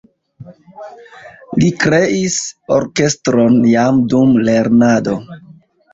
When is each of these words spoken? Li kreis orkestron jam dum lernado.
Li 1.59 1.69
kreis 1.83 2.37
orkestron 2.77 3.59
jam 3.73 4.01
dum 4.15 4.35
lernado. 4.49 5.15